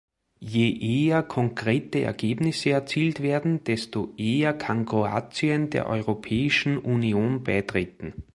Je 0.39 0.67
eher 0.79 1.21
konkrete 1.21 2.01
Ergebnisse 2.01 2.71
erzielt 2.71 3.21
werden, 3.21 3.63
desto 3.65 4.11
eher 4.17 4.51
kann 4.51 4.87
Kroatien 4.87 5.69
der 5.69 5.85
Europäischen 5.87 6.79
Union 6.79 7.43
beitreten. 7.43 8.15